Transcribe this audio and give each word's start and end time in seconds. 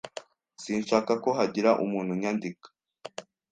Sinshaka 0.63 1.11
ko 1.23 1.29
hagira 1.37 1.71
umuntu 1.83 2.09
unyandika 2.15 2.67